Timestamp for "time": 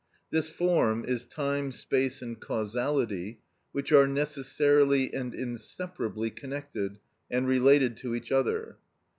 1.25-1.71